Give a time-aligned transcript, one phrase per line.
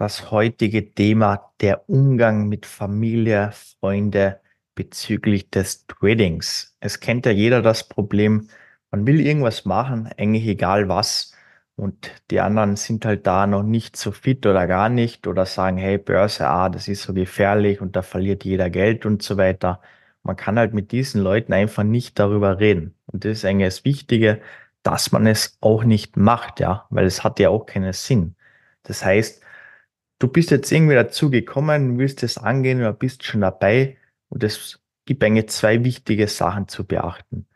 [0.00, 4.40] das heutige Thema der Umgang mit Familie, Freunde
[4.74, 6.74] bezüglich des Tradings.
[6.80, 8.48] Es kennt ja jeder das Problem,
[8.90, 11.34] man will irgendwas machen, eigentlich egal was.
[11.76, 15.76] Und die anderen sind halt da noch nicht so fit oder gar nicht oder sagen,
[15.76, 19.82] hey, Börse, ah, das ist so gefährlich und da verliert jeder Geld und so weiter.
[20.22, 22.94] Man kann halt mit diesen Leuten einfach nicht darüber reden.
[23.06, 24.40] Und das ist eigentlich das Wichtige,
[24.82, 28.34] dass man es auch nicht macht, ja, weil es hat ja auch keinen Sinn.
[28.82, 29.42] Das heißt,
[30.20, 33.96] du bist jetzt irgendwie dazu gekommen, willst es angehen oder bist schon dabei
[34.28, 37.46] und es gibt eigentlich zwei wichtige Sachen zu beachten.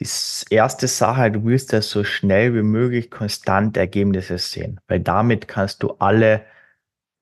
[0.00, 0.08] Die
[0.50, 5.82] erste Sache, du willst ja so schnell wie möglich konstant Ergebnisse sehen, weil damit kannst
[5.82, 6.46] du alle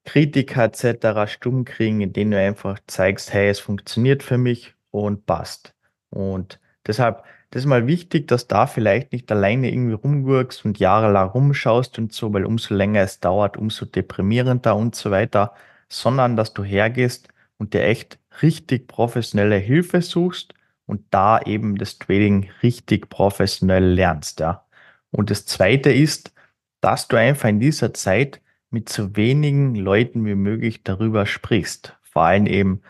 [0.05, 1.31] Kritiker etc.
[1.31, 5.75] stumm kriegen, indem du einfach zeigst, hey, es funktioniert für mich und passt.
[6.11, 11.29] Und deshalb, das ist mal wichtig, dass da vielleicht nicht alleine irgendwie rumgurkst und jahrelang
[11.29, 15.53] rumschaust und so, weil umso länger es dauert, umso deprimierender und so weiter,
[15.91, 17.29] sondern dass du hergehst
[17.59, 20.55] und dir echt richtig professionelle Hilfe suchst
[20.87, 24.65] und da eben das Trading richtig professionell lernst, ja.
[25.11, 26.33] Und das zweite ist,
[26.81, 31.99] dass du einfach in dieser Zeit mit so wenigen Leuten wie möglich darüber sprichst.
[32.03, 32.83] Vor allem eben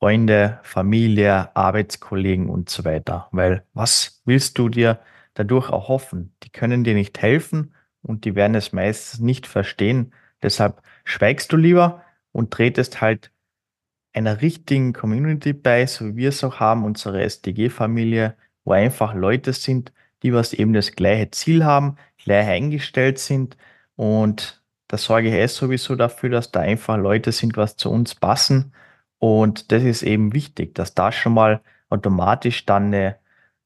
[0.00, 3.28] Freunde, Familie, Arbeitskollegen und so weiter.
[3.32, 5.00] Weil was willst du dir
[5.34, 6.34] dadurch erhoffen?
[6.42, 10.14] Die können dir nicht helfen und die werden es meistens nicht verstehen.
[10.42, 13.30] Deshalb schweigst du lieber und tretest halt
[14.14, 19.52] einer richtigen Community bei, so wie wir es auch haben, unsere SDG-Familie, wo einfach Leute
[19.52, 23.58] sind, die was eben das gleiche Ziel haben, gleich eingestellt sind
[23.96, 28.14] und da sorge ich erst sowieso dafür, dass da einfach Leute sind, was zu uns
[28.14, 28.72] passen
[29.20, 33.16] und das ist eben wichtig, dass da schon mal automatisch dann eine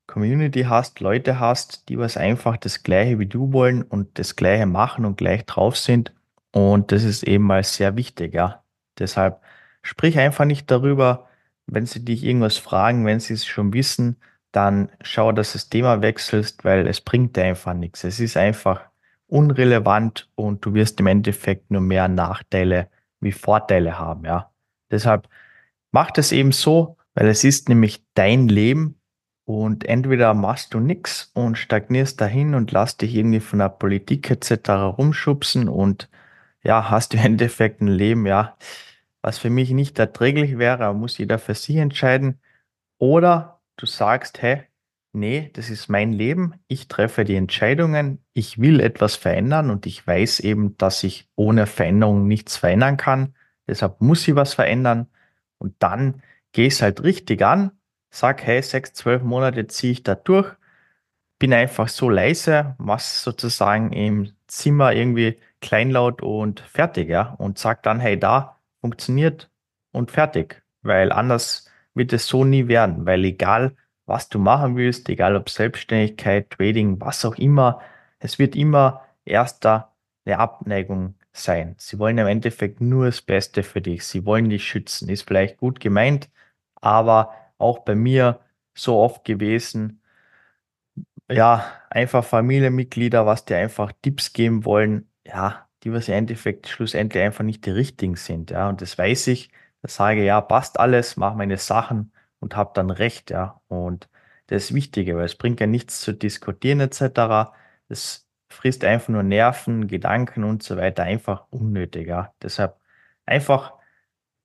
[0.07, 4.67] Community hast, Leute hast, die was einfach das gleiche wie du wollen und das gleiche
[4.67, 6.13] machen und gleich drauf sind
[6.53, 8.63] und das ist eben mal sehr wichtig, ja.
[8.99, 9.41] Deshalb
[9.85, 11.29] Sprich einfach nicht darüber,
[11.67, 14.17] wenn sie dich irgendwas fragen, wenn sie es schon wissen,
[14.51, 18.03] dann schau, dass du das Thema wechselst, weil es bringt dir einfach nichts.
[18.03, 18.81] Es ist einfach
[19.29, 22.89] unrelevant und du wirst im Endeffekt nur mehr Nachteile
[23.21, 24.51] wie Vorteile haben, ja.
[24.91, 25.29] Deshalb
[25.95, 29.01] mach das eben so, weil es ist nämlich dein Leben
[29.45, 34.29] und entweder machst du nichts und stagnierst dahin und lass dich irgendwie von der Politik
[34.29, 34.71] etc.
[34.99, 36.11] rumschubsen und
[36.65, 38.57] ja, hast du im Endeffekt ein Leben, ja,
[39.23, 42.41] was für mich nicht erträglich wäre, muss jeder für sich entscheiden.
[42.99, 44.63] Oder du sagst, hey,
[45.13, 50.05] nee, das ist mein Leben, ich treffe die Entscheidungen, ich will etwas verändern und ich
[50.05, 53.37] weiß eben, dass ich ohne Veränderung nichts verändern kann.
[53.69, 55.07] Deshalb muss ich was verändern
[55.65, 57.73] und dann geh es halt richtig an,
[58.11, 60.53] sag, hey, sechs, zwölf Monate ziehe ich da durch,
[61.39, 67.83] bin einfach so leise, mach's sozusagen im Zimmer irgendwie kleinlaut und fertig, ja, und sag
[67.83, 69.51] dann, hey, da, funktioniert
[69.93, 70.63] und fertig.
[70.83, 73.07] Weil anders wird es so nie werden.
[73.07, 77.81] Weil egal, was du machen willst, egal ob Selbstständigkeit, Trading, was auch immer,
[78.19, 79.94] es wird immer erster
[80.25, 81.75] eine Abneigung sein.
[81.79, 84.05] Sie wollen im Endeffekt nur das Beste für dich.
[84.05, 85.09] Sie wollen dich schützen.
[85.09, 86.31] Ist vielleicht gut gemeint,
[86.77, 88.41] aber auch bei mir
[88.75, 90.01] so oft gewesen,
[91.31, 95.09] ja, einfach Familienmitglieder, was dir einfach Tipps geben wollen.
[95.27, 98.51] Ja, die was im Endeffekt schlussendlich einfach nicht die richtigen sind.
[98.51, 99.51] Ja, und das weiß ich.
[99.83, 103.31] Da sage ja, passt alles, mache meine Sachen und habe dann recht.
[103.31, 104.09] Ja, und
[104.47, 107.55] das ist wichtig, weil es bringt ja nichts zu diskutieren etc.
[107.89, 108.24] Es
[108.55, 112.09] frisst einfach nur Nerven, Gedanken und so weiter, einfach unnötig.
[112.09, 112.77] Ja, deshalb
[113.27, 113.75] einfach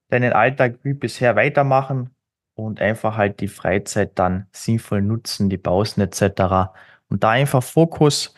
[0.10, 2.12] deinen Alltag wie bisher weitermachen
[2.56, 6.74] und einfach halt die Freizeit dann sinnvoll nutzen, die Pausen etc.
[7.10, 8.34] Und da einfach Fokus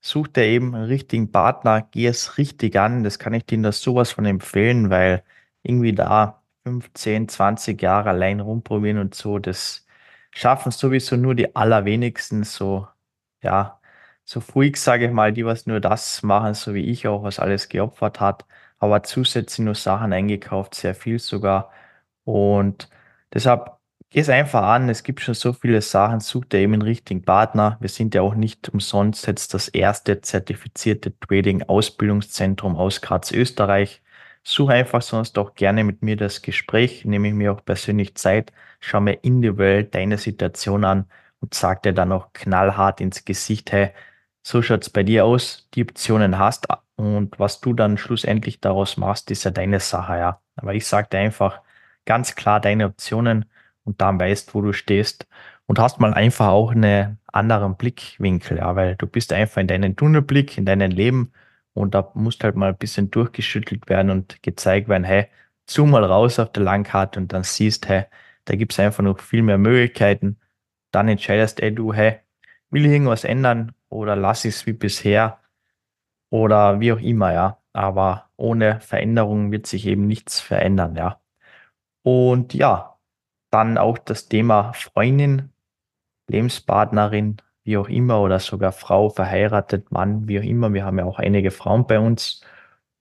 [0.00, 3.02] such dir eben einen richtigen Partner, geh es richtig an.
[3.04, 5.24] Das kann ich dir das sowas von empfehlen, weil
[5.62, 9.86] irgendwie da 15, 20 Jahre allein rumprobieren und so, das
[10.32, 12.88] schaffen sowieso nur die allerwenigsten so,
[13.42, 13.80] ja,
[14.26, 17.38] so Freaks, sage ich mal, die was nur das machen, so wie ich auch, was
[17.38, 18.44] alles geopfert hat,
[18.78, 21.72] aber zusätzlich nur Sachen eingekauft, sehr viel sogar.
[22.24, 22.90] Und
[23.32, 23.76] deshalb
[24.10, 27.22] Geh es einfach an, es gibt schon so viele Sachen, such dir eben einen richtigen
[27.24, 27.76] Partner.
[27.80, 34.02] Wir sind ja auch nicht umsonst jetzt das erste zertifizierte Trading-Ausbildungszentrum aus Graz, Österreich.
[34.44, 38.52] Such einfach sonst auch gerne mit mir das Gespräch, nehme ich mir auch persönlich Zeit,
[38.80, 41.10] schau mir individuell deine Situation an
[41.40, 43.92] und sag dir dann auch knallhart ins Gesicht, hey,
[44.46, 49.32] so schaut's bei dir aus, die Optionen hast und was du dann schlussendlich daraus machst,
[49.32, 50.40] ist ja deine Sache, ja.
[50.54, 51.62] Aber ich sag dir einfach
[52.04, 53.46] ganz klar deine Optionen
[53.82, 55.26] und dann weißt, wo du stehst
[55.66, 59.96] und hast mal einfach auch einen anderen Blickwinkel, ja, weil du bist einfach in deinem
[59.96, 61.32] Tunnelblick, in deinem Leben
[61.74, 65.26] und da muss halt mal ein bisschen durchgeschüttelt werden und gezeigt werden, hey,
[65.66, 68.04] zoom mal raus auf der Landkarte und dann siehst, hey,
[68.44, 70.38] da gibt es einfach noch viel mehr Möglichkeiten.
[70.92, 72.20] Dann entscheidest ey, du, hey,
[72.70, 75.40] will ich irgendwas ändern oder lass es wie bisher
[76.30, 77.58] oder wie auch immer, ja.
[77.72, 81.20] Aber ohne Veränderung wird sich eben nichts verändern, ja.
[82.02, 82.96] Und ja,
[83.50, 85.52] dann auch das Thema Freundin,
[86.28, 90.72] Lebenspartnerin, wie auch immer, oder sogar Frau, verheiratet, Mann, wie auch immer.
[90.72, 92.42] Wir haben ja auch einige Frauen bei uns.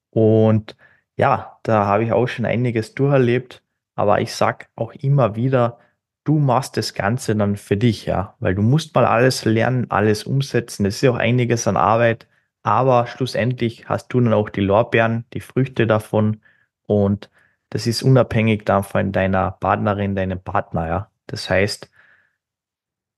[0.09, 0.75] Und
[1.17, 3.63] ja, da habe ich auch schon einiges durcherlebt.
[3.95, 5.79] Aber ich sag auch immer wieder,
[6.25, 8.35] du machst das Ganze dann für dich, ja.
[8.39, 10.83] Weil du musst mal alles lernen, alles umsetzen.
[10.83, 12.27] Das ist ja auch einiges an Arbeit.
[12.63, 16.41] Aber schlussendlich hast du dann auch die Lorbeeren, die Früchte davon.
[16.87, 17.29] Und
[17.69, 21.11] das ist unabhängig davon deiner Partnerin, deinem Partner, ja.
[21.27, 21.89] Das heißt,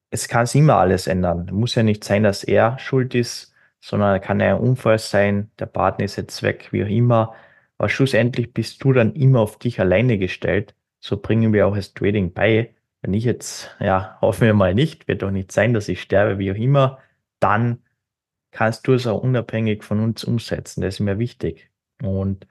[0.10, 1.50] es kann sich immer alles ändern.
[1.52, 5.66] Muss ja nicht sein, dass er schuld ist, sondern kann ja ein Unfall sein, der
[5.68, 7.36] Partner ist jetzt weg, wie auch immer.
[7.78, 10.76] Aber schlussendlich bist du dann immer auf dich alleine gestellt.
[11.00, 12.74] So bringen wir auch das Trading bei.
[13.08, 16.40] Wenn ich jetzt, ja, hoffen wir mal nicht, wird doch nicht sein, dass ich sterbe,
[16.40, 17.00] wie auch immer,
[17.40, 17.82] dann
[18.52, 20.82] kannst du es auch unabhängig von uns umsetzen.
[20.82, 21.72] Das ist mir wichtig.
[22.04, 22.48] Und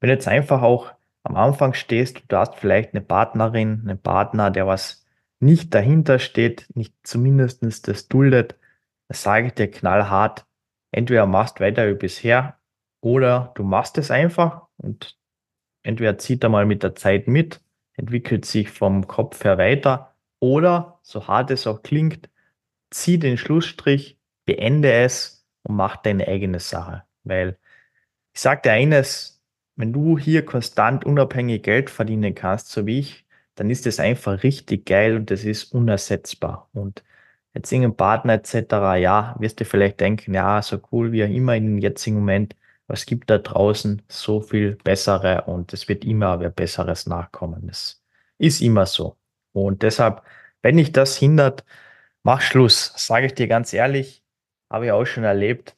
[0.00, 0.90] wenn jetzt einfach auch
[1.22, 5.04] am Anfang stehst, du hast vielleicht eine Partnerin, einen Partner, der was
[5.38, 8.56] nicht dahinter steht, nicht zumindest das duldet,
[9.08, 10.46] dann sage ich dir knallhart,
[10.92, 12.56] entweder machst weiter wie bisher
[13.02, 15.18] oder du machst es einfach und
[15.82, 17.60] entweder zieht er mal mit der Zeit mit,
[18.00, 22.30] entwickelt sich vom Kopf her weiter oder, so hart es auch klingt,
[22.90, 27.04] zieh den Schlussstrich, beende es und mach deine eigene Sache.
[27.24, 27.58] Weil
[28.32, 29.42] ich sage dir eines,
[29.76, 34.42] wenn du hier konstant unabhängig Geld verdienen kannst, so wie ich, dann ist das einfach
[34.42, 36.68] richtig geil und das ist unersetzbar.
[36.72, 37.04] Und
[37.54, 38.54] jetzt irgendein Partner etc.,
[38.98, 42.56] ja, wirst du vielleicht denken, ja, so cool wie er immer in dem jetzigen Moment,
[42.90, 47.68] was gibt da draußen so viel bessere und es wird immer wer Besseres nachkommen.
[47.68, 48.02] Das
[48.38, 49.16] ist immer so.
[49.52, 50.22] Und deshalb,
[50.62, 51.64] wenn dich das hindert,
[52.24, 52.92] mach Schluss.
[52.96, 54.24] Sage ich dir ganz ehrlich,
[54.68, 55.76] habe ich auch schon erlebt.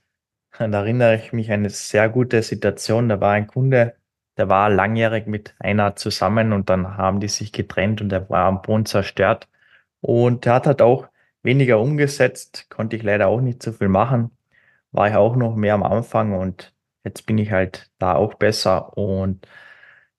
[0.59, 3.11] Dann erinnere ich mich an eine sehr gute Situation.
[3.11, 3.94] Da war ein Kunde,
[4.38, 8.47] der war langjährig mit einer zusammen und dann haben die sich getrennt und er war
[8.47, 9.49] am Boden zerstört.
[10.00, 11.09] Und er hat halt auch
[11.43, 14.31] weniger umgesetzt, konnte ich leider auch nicht so viel machen.
[14.93, 16.72] War ich auch noch mehr am Anfang und
[17.04, 18.96] jetzt bin ich halt da auch besser.
[18.96, 19.46] Und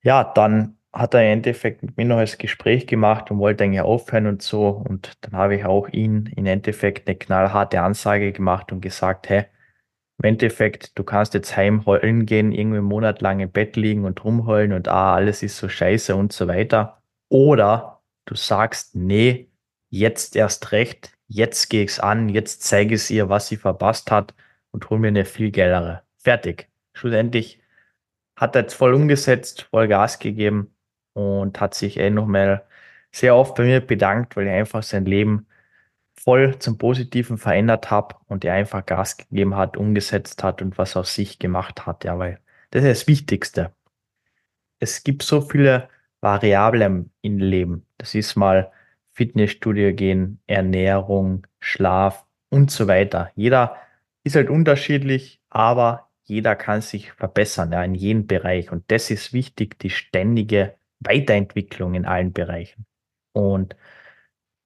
[0.02, 3.80] ja, dann hat er im Endeffekt mit mir noch das Gespräch gemacht und wollte eigentlich
[3.80, 4.68] aufhören und so.
[4.68, 9.46] Und dann habe ich auch ihn im Endeffekt eine knallharte Ansage gemacht und gesagt, hey,
[10.18, 14.04] im Endeffekt, du kannst jetzt heim heulen gehen, irgendwie einen Monat lang im Bett liegen
[14.04, 17.02] und rumheulen und ah, alles ist so scheiße und so weiter.
[17.28, 19.50] Oder du sagst, nee,
[19.90, 24.34] jetzt erst recht, jetzt gehe ich's an, jetzt zeige ich ihr, was sie verpasst hat
[24.70, 26.02] und hol mir eine viel geilere.
[26.18, 26.68] Fertig.
[26.94, 27.60] Schlussendlich
[28.36, 30.74] hat er jetzt voll umgesetzt, voll Gas gegeben
[31.12, 32.64] und hat sich eh nochmal
[33.12, 35.46] sehr oft bei mir bedankt, weil er einfach sein Leben
[36.14, 40.96] voll zum Positiven verändert habe und er einfach Gas gegeben hat, umgesetzt hat und was
[40.96, 42.04] aus sich gemacht hat.
[42.04, 43.72] Ja, weil das ist das Wichtigste.
[44.80, 45.88] Es gibt so viele
[46.20, 47.86] Variablen im Leben.
[47.98, 48.72] Das ist mal
[49.12, 53.30] Fitnessstudio gehen, Ernährung, Schlaf und so weiter.
[53.36, 53.76] Jeder
[54.24, 58.72] ist halt unterschiedlich, aber jeder kann sich verbessern, ja, in jedem Bereich.
[58.72, 62.86] Und das ist wichtig, die ständige Weiterentwicklung in allen Bereichen.
[63.32, 63.76] Und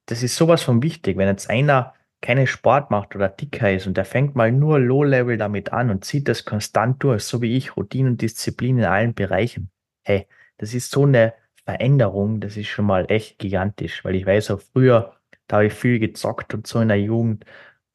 [0.06, 1.16] das ist sowas von wichtig.
[1.16, 5.37] Wenn jetzt einer keinen Sport macht oder dicker ist und der fängt mal nur Low-Level
[5.37, 9.14] damit an und zieht das konstant durch, so wie ich, Routine und Disziplin in allen
[9.14, 9.71] Bereichen.
[10.04, 10.26] Hey,
[10.59, 14.61] das ist so eine Veränderung, das ist schon mal echt gigantisch, weil ich weiß auch
[14.61, 15.16] früher,
[15.47, 17.44] da habe ich viel gezockt und so in der Jugend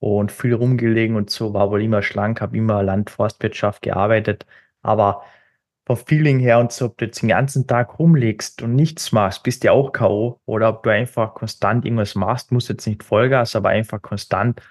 [0.03, 4.45] und viel rumgelegen und so, war wohl immer schlank, habe immer Landforstwirtschaft gearbeitet,
[4.81, 5.23] aber
[5.85, 9.43] vom Feeling her und so, ob du jetzt den ganzen Tag rumlegst und nichts machst,
[9.43, 10.39] bist du ja auch K.O.
[10.45, 14.61] Oder ob du einfach konstant irgendwas machst, musst jetzt nicht Vollgas, aber einfach konstant,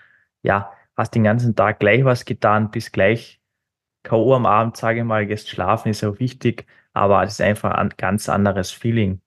[0.43, 3.41] ja, hast den ganzen Tag gleich was getan, bist gleich
[4.05, 4.35] K.O.
[4.35, 7.91] am Abend, sage ich mal, gehst schlafen, ist auch wichtig, aber es ist einfach ein
[7.97, 9.21] ganz anderes Feeling.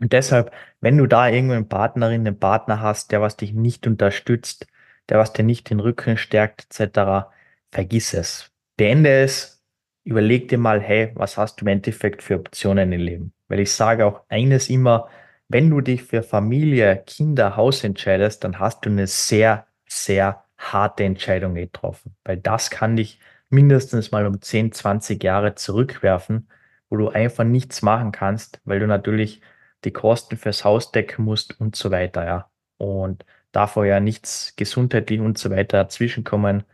[0.00, 3.86] Und deshalb, wenn du da irgendwo eine Partnerin, einen Partner hast, der was dich nicht
[3.86, 4.66] unterstützt,
[5.08, 7.30] der was dir nicht den Rücken stärkt, etc.,
[7.70, 8.50] vergiss es.
[8.76, 9.62] Beende es,
[10.04, 13.32] überleg dir mal, hey, was hast du im Endeffekt für Optionen im Leben?
[13.48, 15.08] Weil ich sage auch eines immer,
[15.48, 21.04] wenn du dich für Familie, Kinder, Haus entscheidest, dann hast du eine sehr, sehr harte
[21.04, 22.16] Entscheidung getroffen.
[22.24, 26.48] Weil das kann dich mindestens mal um 10, 20 Jahre zurückwerfen,
[26.90, 29.40] wo du einfach nichts machen kannst, weil du natürlich
[29.84, 32.50] die Kosten fürs Haus decken musst und so weiter, ja.
[32.76, 36.64] Und davor ja nichts gesundheitlich und so weiter dazwischenkommen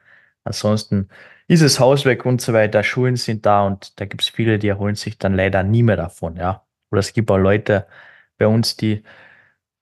[0.44, 1.08] Ansonsten
[1.48, 4.58] ist das Haus weg und so weiter, Schulen sind da und da gibt es viele,
[4.58, 6.64] die erholen sich dann leider nie mehr davon, ja.
[6.90, 7.86] Oder es gibt auch Leute
[8.38, 9.02] bei uns, die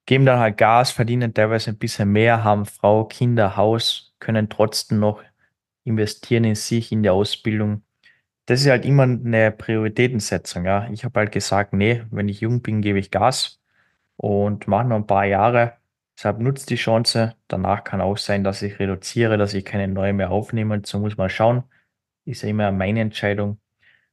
[0.06, 5.00] geben dann halt Gas, verdienen teilweise ein bisschen mehr, haben Frau, Kinder, Haus, können trotzdem
[5.00, 5.22] noch
[5.84, 7.84] investieren in sich, in die Ausbildung.
[8.46, 10.88] Das ist halt immer eine Prioritätensetzung, ja.
[10.90, 13.61] Ich habe halt gesagt, nee, wenn ich jung bin, gebe ich Gas
[14.16, 15.78] und mache noch ein paar Jahre.
[16.23, 17.35] Deshalb nutzt die Chance.
[17.49, 20.81] Danach kann auch sein, dass ich reduziere, dass ich keine neue mehr aufnehme.
[20.85, 21.64] So muss man schauen.
[22.25, 23.59] Ist ja immer meine Entscheidung.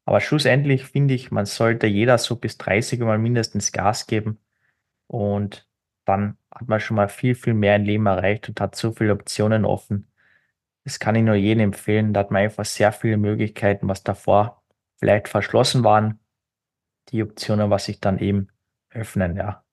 [0.05, 4.39] Aber schlussendlich finde ich, man sollte jeder so bis 30 mal mindestens Gas geben.
[5.05, 5.69] Und
[6.05, 9.13] dann hat man schon mal viel, viel mehr im Leben erreicht und hat so viele
[9.13, 10.11] Optionen offen.
[10.85, 12.13] Das kann ich nur jedem empfehlen.
[12.13, 14.63] Da hat man einfach sehr viele Möglichkeiten, was davor
[14.97, 16.19] vielleicht verschlossen waren.
[17.09, 18.47] Die Optionen, was sich dann eben
[18.89, 19.63] öffnen, ja.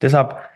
[0.00, 0.53] Deshalb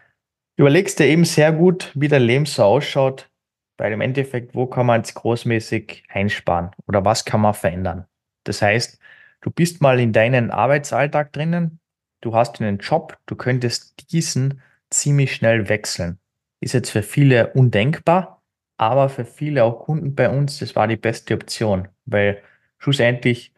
[0.59, 3.31] überlegst du eben sehr gut, wie dein Leben so ausschaut,
[3.79, 8.07] weil im Endeffekt, wo kann man jetzt großmäßig einsparen oder was kann man verändern?
[8.45, 8.99] Das heißt,
[9.41, 11.79] du bist mal in deinen Arbeitsalltag drinnen,
[12.21, 14.61] du hast einen Job, du könntest diesen
[14.91, 16.19] ziemlich schnell wechseln.
[16.61, 18.43] Ist jetzt für viele undenkbar,
[18.79, 22.43] aber für viele auch Kunden bei uns, das war die beste Option, weil
[22.79, 23.53] schlussendlich,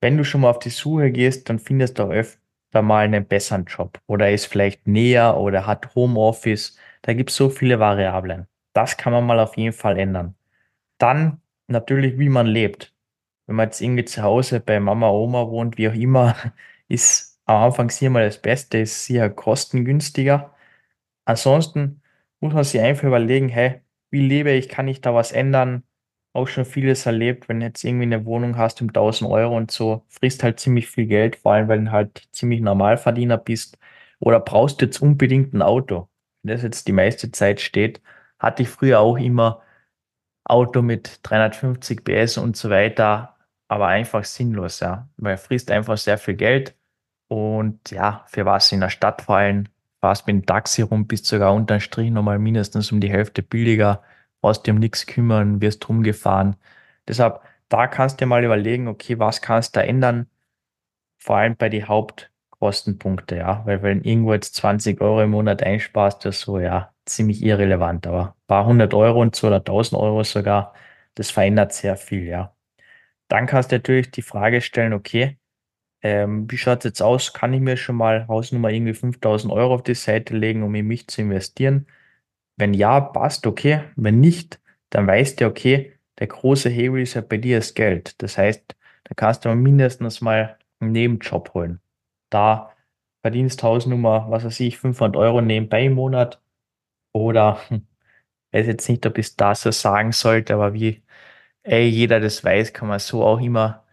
[0.00, 2.40] wenn du schon mal auf die Suche gehst, dann findest du auch öfter
[2.82, 6.78] mal einen besseren Job oder ist vielleicht näher oder hat Homeoffice.
[7.02, 8.46] Da gibt es so viele Variablen.
[8.72, 10.34] Das kann man mal auf jeden Fall ändern.
[10.98, 12.94] Dann natürlich, wie man lebt.
[13.46, 16.36] Wenn man jetzt irgendwie zu Hause bei Mama, Oma wohnt, wie auch immer,
[16.88, 20.54] ist am Anfang sicher mal das Beste, ist sicher kostengünstiger.
[21.24, 22.02] Ansonsten
[22.40, 25.84] muss man sich einfach überlegen, hey, wie lebe ich, kann ich da was ändern?
[26.36, 30.04] Auch schon vieles erlebt, wenn jetzt irgendwie eine Wohnung hast um 1000 Euro und so,
[30.08, 33.78] frisst halt ziemlich viel Geld, vor allem, weil du halt ziemlich Normalverdiener bist.
[34.20, 36.08] Oder brauchst jetzt unbedingt ein Auto?
[36.42, 38.00] Wenn das jetzt die meiste Zeit steht,
[38.38, 39.62] hatte ich früher auch immer
[40.44, 43.36] Auto mit 350 PS und so weiter,
[43.68, 45.08] aber einfach sinnlos, ja.
[45.16, 46.76] Weil frisst einfach sehr viel Geld
[47.28, 49.68] und ja, für was in der Stadt vor allem,
[50.02, 54.02] mit dem Taxi rum, bist sogar unterm Strich nochmal mindestens um die Hälfte billiger
[54.42, 56.56] dir um nichts kümmern, wirst rumgefahren.
[57.08, 60.28] Deshalb, da kannst du dir mal überlegen, okay, was kannst du da ändern?
[61.18, 63.64] Vor allem bei den Hauptkostenpunkte, ja.
[63.66, 68.06] Weil wenn irgendwo jetzt 20 Euro im Monat einsparst, das ist so, ja, ziemlich irrelevant.
[68.06, 70.74] Aber ein paar hundert Euro und so oder 1000 Euro sogar,
[71.14, 72.54] das verändert sehr viel, ja.
[73.28, 75.38] Dann kannst du natürlich die Frage stellen, okay,
[76.02, 77.32] ähm, wie schaut es jetzt aus?
[77.32, 80.86] Kann ich mir schon mal Hausnummer irgendwie 5000 Euro auf die Seite legen, um in
[80.86, 81.86] mich zu investieren?
[82.56, 83.84] Wenn ja, passt, okay.
[83.96, 84.60] Wenn nicht,
[84.90, 88.20] dann weißt du, okay, der große Hebel ist ja bei dir das Geld.
[88.22, 91.80] Das heißt, da kannst du mindestens mal einen Nebenjob holen.
[92.30, 92.72] Da
[93.22, 96.40] verdienst Hausnummer, was weiß ich, 500 Euro nebenbei im Monat.
[97.12, 97.86] Oder, hm,
[98.52, 101.02] weiß jetzt nicht, ob ich es da so sagen sollte, aber wie
[101.64, 103.85] ey, jeder das weiß, kann man so auch immer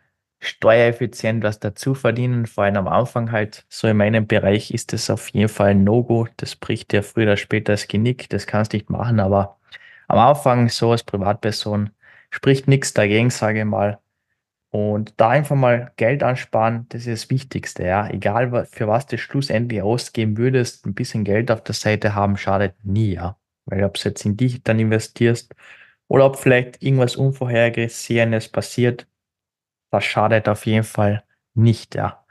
[0.44, 2.46] steuereffizient was dazu verdienen.
[2.46, 5.84] Vor allem am Anfang halt, so in meinem Bereich ist das auf jeden Fall ein
[5.84, 6.28] No-Go.
[6.38, 8.30] Das bricht dir früher oder später das Genick.
[8.30, 9.58] Das kannst du nicht machen, aber
[10.08, 11.92] am Anfang so als Privatperson
[12.30, 14.00] spricht nichts dagegen, sage ich mal.
[14.72, 18.10] Und da einfach mal Geld ansparen, das ist das Wichtigste, ja.
[18.10, 22.76] Egal für was du schlussendlich ausgeben würdest, ein bisschen Geld auf der Seite haben, schadet
[22.84, 23.38] nie, ja.
[23.66, 25.54] Weil ob du jetzt in dich dann investierst
[26.08, 29.08] oder ob vielleicht irgendwas Unvorhergesehenes passiert,
[29.94, 31.24] das schadet auf jeden Fall
[31.54, 32.26] nicht, ja.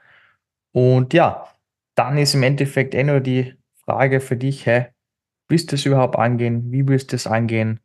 [0.72, 1.48] Und ja,
[1.94, 3.54] dann ist im Endeffekt eh nur die
[3.84, 4.88] Frage für dich, hä,
[5.48, 6.72] willst du es überhaupt angehen?
[6.72, 7.78] Wie willst du es angehen?